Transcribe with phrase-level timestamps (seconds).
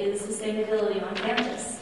[0.00, 1.80] is sustainability on campus.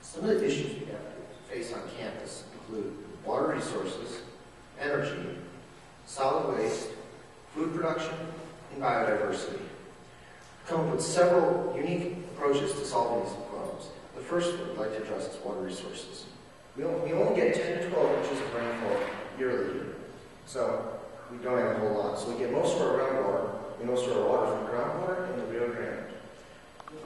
[0.00, 4.20] Some of the issues we have to face on campus include water resources,
[4.80, 5.36] energy,
[6.06, 6.88] solid waste,
[7.54, 8.14] food production,
[8.72, 9.60] and biodiversity.
[10.66, 13.88] Come up with several unique approaches to solving these problems.
[14.14, 16.26] The first one I'd like to address is water resources.
[16.76, 19.00] We only, we only get 10 to 12 inches of rainfall
[19.38, 19.80] yearly,
[20.44, 20.98] so
[21.30, 22.18] we don't have a whole lot.
[22.18, 25.46] So we get most of our groundwater, we of our water from groundwater and the
[25.46, 26.06] Rio Grande.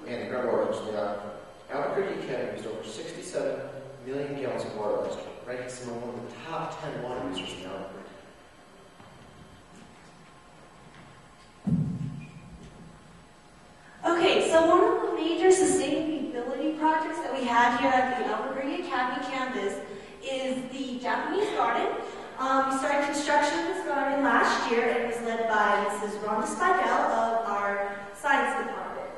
[0.07, 1.31] And the groundwater comes from the aquifer.
[1.71, 3.61] Albuquerque Academy used over 67
[4.07, 7.59] million gallons of water last year, ranking among one of the top 10 water users
[7.59, 8.01] in Albuquerque.
[14.07, 18.87] Okay, so one of the major sustainability projects that we have here at the Albuquerque
[18.87, 19.75] Academy campus
[20.23, 21.87] is the Japanese garden.
[22.41, 26.19] Um, we started construction of this garden last year and it was led by Mrs.
[26.21, 29.11] Rhonda Spidell of our science department.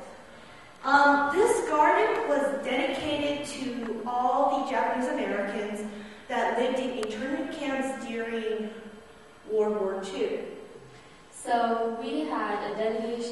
[0.83, 5.89] Um, this garden was dedicated to all the Japanese Americans
[6.27, 8.69] that lived in internment camps during
[9.49, 10.39] World War II.
[11.31, 12.77] So we had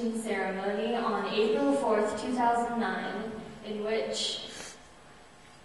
[0.01, 3.31] a dedication ceremony on April 4th, 2009,
[3.65, 4.47] in which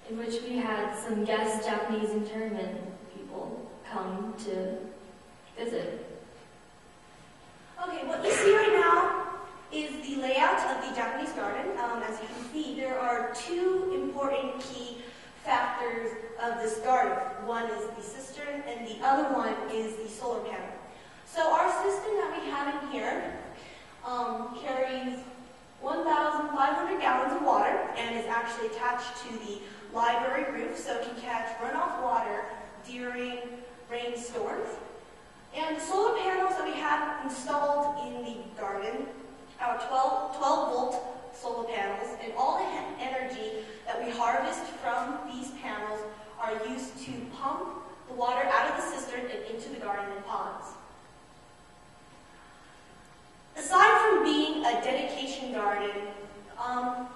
[0.08, 2.78] in which we had some guest Japanese internment
[3.12, 4.76] people come to
[5.58, 6.06] visit.
[7.82, 9.26] Okay, what you see right now
[9.72, 11.72] is the layout of the Japanese garden.
[11.78, 14.98] Um, as you can see, there are two important key
[15.42, 17.18] factors of this garden.
[17.46, 20.68] One is the cistern, and the other one is the solar panel.
[21.26, 23.36] So our cistern that we have in here
[24.06, 25.18] um, carries
[25.80, 29.58] 1,500 gallons of water and is actually attached to the
[29.92, 32.44] library roof so it can catch runoff water
[32.88, 33.38] during
[33.91, 34.69] rainstorms.
[35.54, 39.06] And the solar panels that we have installed in the garden
[39.60, 45.50] are 12, 12 volt solar panels and all the energy that we harvest from these
[45.62, 46.00] panels
[46.41, 47.69] are used to pump
[48.08, 50.66] the water out of the cistern and into the garden and ponds.
[53.56, 55.91] Aside from being a dedication garden,
[56.62, 57.09] um,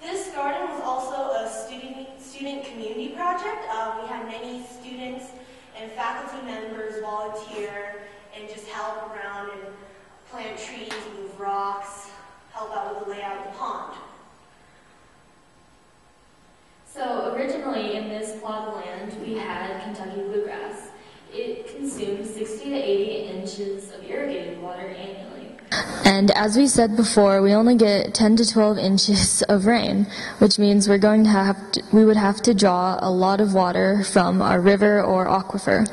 [0.00, 3.68] this garden was also a student, student community project.
[3.68, 5.26] Um, we had many students
[5.78, 8.00] and faculty members volunteer
[8.34, 9.60] and just help around and
[10.30, 12.08] plant trees, move rocks,
[12.54, 13.94] help out with the layout of the pond.
[16.86, 20.88] So originally in this plot of land we had Kentucky bluegrass.
[21.30, 25.56] It consumed 60 to 80 inches of irrigated water annually.
[26.10, 30.08] And as we said before, we only get 10 to 12 inches of rain,
[30.40, 33.54] which means we're going to have to, we would have to draw a lot of
[33.54, 35.86] water from our river or aquifer.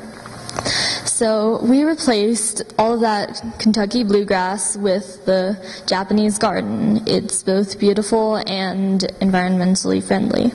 [1.06, 5.56] So we replaced all of that Kentucky bluegrass with the
[5.86, 7.00] Japanese garden.
[7.06, 10.50] It's both beautiful and environmentally friendly.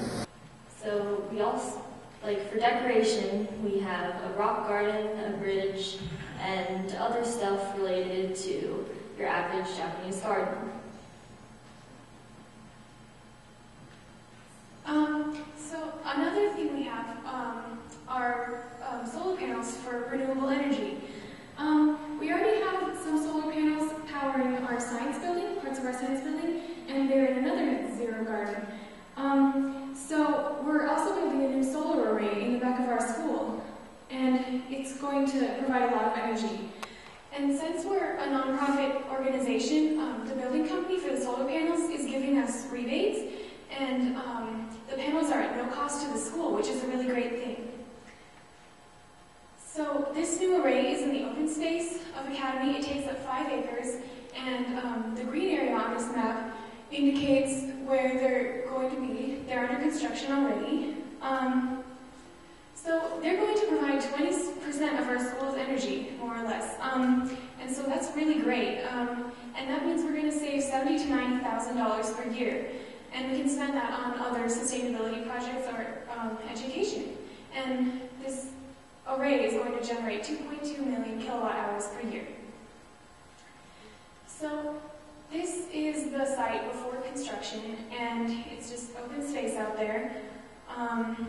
[0.84, 1.82] So we also,
[2.22, 6.00] like for decoration, we have a rock garden, a bridge,
[6.42, 8.86] and other stuff related to
[9.18, 10.70] your average Japanese garden.
[14.86, 21.02] Um, so another thing we have um, are um, solar panels for renewable energy.
[21.58, 26.22] Um, we already have some solar panels powering our science building, parts of our science
[26.22, 27.66] building, and they're in another
[27.96, 28.68] xeric garden.
[29.18, 33.64] Um, so we're also building a new solar array in the back of our school,
[34.12, 36.70] and it's going to provide a lot of energy.
[37.36, 42.06] And since we're a nonprofit organization, um, the building company for the solar panels is
[42.06, 43.22] giving us rebates,
[43.76, 47.08] and um, the panels are at no cost to the school, which is a really
[47.08, 47.72] great thing.
[49.66, 52.78] So this new array is in the open space of Academy.
[52.78, 53.96] It takes up five acres,
[54.36, 56.56] and um, the green area on this map
[56.92, 59.44] indicates where they're going to be.
[59.48, 60.98] They're under construction already.
[61.24, 61.84] Um,
[62.76, 66.76] so they're going to provide 20% of our school's energy, more or less.
[66.82, 68.84] Um, and so that's really great.
[68.86, 72.68] Um, and that means we're going to save seventy to $90,000 per year.
[73.14, 77.16] And we can spend that on other sustainability projects or um, education.
[77.54, 78.48] And this
[79.08, 82.28] array is going to generate 2.2 million kilowatt hours per year.
[84.26, 84.76] So
[85.32, 90.16] this is the site before construction, and it's just open space out there.
[90.76, 91.28] Um,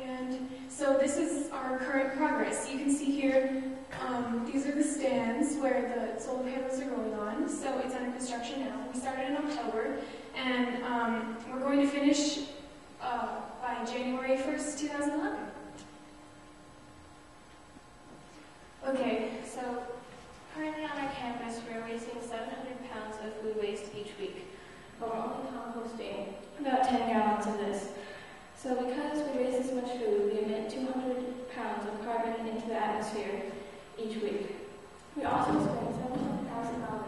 [0.00, 0.48] and
[0.82, 2.68] so this is our current progress.
[2.68, 3.62] You can see here,
[4.00, 7.48] um, these are the stands where the solar panels are going on.
[7.48, 8.88] So it's under construction now.
[8.92, 9.98] We started in October,
[10.34, 12.48] and um, we're going to finish
[13.00, 13.28] uh,
[13.62, 15.38] by January 1st, 2011.
[18.88, 19.84] Okay, so
[20.52, 24.48] currently on our campus, we're wasting 700 pounds of food waste each week.
[24.98, 27.91] But we're only composting about 10 gallons of this.
[28.62, 32.74] So because we waste this much food, we emit 200 pounds of carbon into the
[32.74, 33.50] atmosphere
[33.98, 34.54] each week.
[35.16, 35.90] We also spend
[36.46, 37.02] $700,000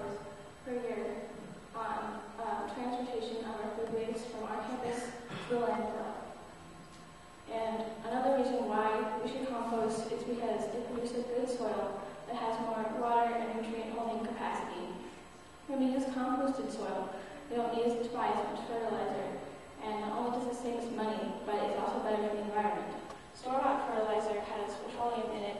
[0.67, 1.07] per year
[1.77, 5.15] on uh, transportation of our food waste from our campus
[5.47, 6.27] to the landfill.
[7.47, 12.59] And another reason why we should compost is because it produces good soil that has
[12.67, 14.91] more water and nutrient holding capacity.
[15.69, 17.15] When we use composted soil,
[17.49, 19.34] we don't need to buy as much fertilizer,
[19.85, 22.89] and not only does it save us money, but it's also better for the environment.
[23.35, 25.59] Store-bought fertilizer has petroleum in it,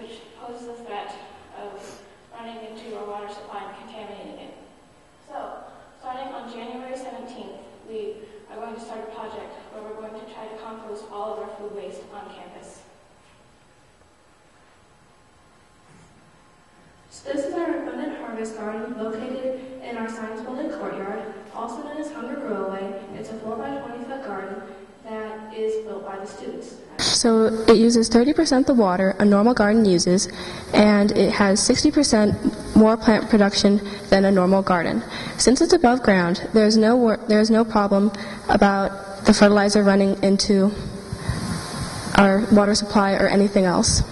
[0.00, 1.12] which poses a threat
[1.60, 1.76] of
[2.32, 4.54] running into our water supply and contaminating it.
[5.28, 5.64] So,
[6.00, 8.16] starting on January 17th, we
[8.50, 11.38] are going to start a project where we're going to try to compost all of
[11.40, 12.82] our food waste on campus.
[17.10, 21.96] So this is our abundant harvest garden located in our science building courtyard, also known
[21.98, 23.02] as Hunger Growaway.
[23.16, 24.62] It's a 4 by 20 foot garden
[25.02, 26.76] that is built by the students.
[26.98, 30.28] So it uses 30% of the water a normal garden uses,
[30.72, 35.02] and it has 60% more plant production than a normal garden.
[35.36, 38.12] Since it's above ground, there is no there is no problem
[38.48, 40.70] about the fertilizer running into
[42.16, 44.02] our water supply or anything else.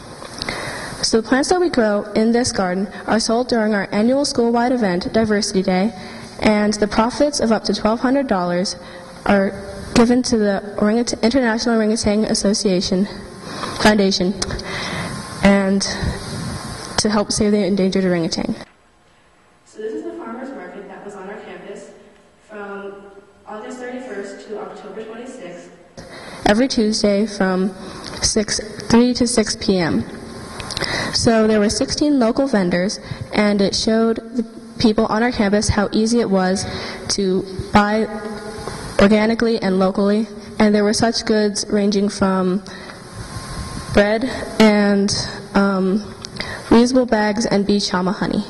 [1.02, 4.72] So the plants that we grow in this garden are sold during our annual school-wide
[4.72, 5.92] event, Diversity Day,
[6.40, 8.76] and the profits of up to $1,200
[9.26, 9.50] are
[9.94, 13.06] given to the Orangut- International Orangutan Association
[13.80, 14.34] Foundation
[15.42, 15.82] and
[16.98, 18.54] to help save the endangered orangutan.
[19.64, 21.90] So this is the farmer's market that was on our campus
[22.48, 22.94] from
[23.46, 25.68] August 31st to October 26th.
[26.46, 27.74] every Tuesday from
[28.22, 30.04] 6, 3 to 6 p.m.
[31.12, 32.98] So there were 16 local vendors,
[33.32, 34.44] and it showed the
[34.78, 36.64] people on our campus how easy it was
[37.08, 38.06] to buy
[39.00, 40.26] organically and locally.
[40.58, 42.62] And there were such goods ranging from
[43.93, 44.25] bread
[44.58, 45.11] and
[45.55, 46.00] um,
[46.69, 48.44] reusable bags and bee chama honey.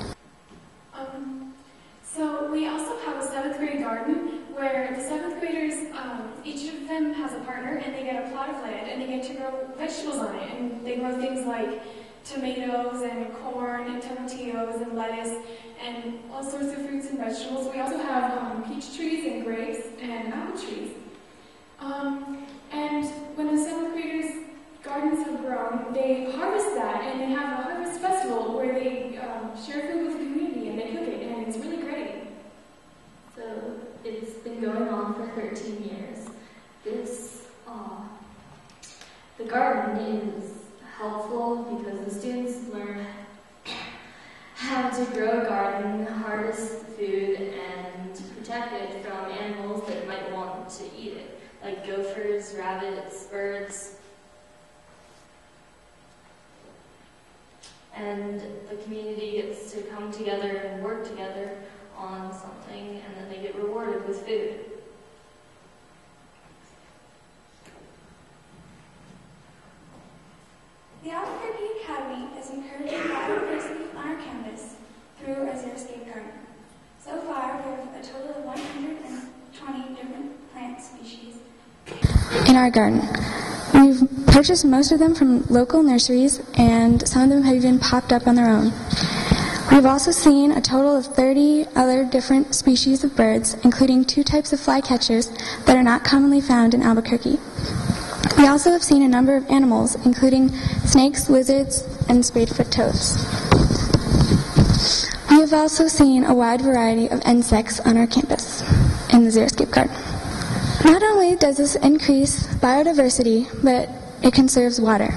[0.95, 1.55] Um,
[2.03, 6.89] so we also have a seventh grade garden where the seventh graders, um, each of
[6.89, 9.35] them has a partner and they get a plot of land and they get to
[9.35, 10.51] grow vegetables on it.
[10.55, 11.83] And they grow things like
[12.29, 15.45] tomatoes and corn and tomatillos and lettuce
[15.85, 17.73] and all sorts of fruits and vegetables.
[17.73, 20.91] We also have um, peach trees and grapes and apple trees.
[21.79, 23.07] Um, and
[23.37, 24.33] when the seventh graders'
[24.83, 29.51] gardens have grown, they harvest that and they have a harvest festival where they um,
[29.65, 32.27] share food with the community and they cook it, and it's really great.
[33.37, 33.75] So
[34.05, 36.27] it's been going on for 13 years.
[36.83, 38.03] This, uh,
[39.39, 40.57] the garden is
[40.97, 43.07] helpful because the students learn
[44.55, 50.85] how grow a garden, harvest food, and protect it from animals that might want to
[50.97, 53.97] eat it, like gophers, rabbits, birds.
[57.95, 61.57] And the community gets to come together and work together
[61.97, 64.61] on something, and then they get rewarded with food.
[71.03, 74.75] The Albuquerque Academy is encouraging biodiversity on our campus
[75.19, 76.33] through our Xeriscape garden.
[76.99, 81.37] So far, we have a total of 120 different plant species.
[82.49, 83.01] in our garden.
[83.73, 88.13] We've purchased most of them from local nurseries, and some of them have even popped
[88.13, 88.73] up on their own.
[89.71, 94.53] We've also seen a total of 30 other different species of birds, including two types
[94.53, 95.31] of flycatchers
[95.67, 97.39] that are not commonly found in Albuquerque.
[98.37, 100.49] We also have seen a number of animals, including
[100.87, 103.23] snakes, lizards, and spadefoot toads.
[105.31, 108.63] We have also seen a wide variety of insects on our campus
[109.13, 110.16] in the Xeriscape Garden.
[111.27, 113.91] Only does this increase biodiversity, but
[114.23, 115.13] it conserves water.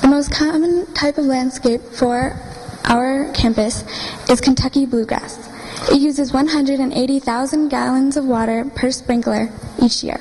[0.00, 2.36] The most common type of landscape for
[2.86, 3.84] our campus
[4.28, 5.38] is Kentucky bluegrass.
[5.88, 9.50] It uses 180,000 gallons of water per sprinkler
[9.80, 10.20] each year.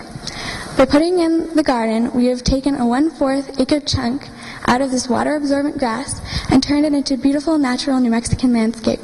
[0.77, 4.29] By putting in the garden, we have taken a one-fourth acre chunk
[4.67, 6.21] out of this water-absorbent grass
[6.51, 8.99] and turned it into beautiful natural New Mexican landscape.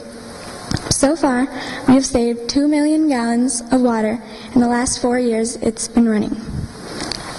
[0.97, 1.41] So far,
[1.87, 4.19] we have saved 2 million gallons of water
[4.55, 6.31] in the last four years it's been running.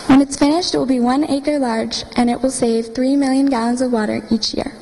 [0.07, 3.47] When it's finished, it will be one acre large and it will save 3 million
[3.47, 4.73] gallons of water each year.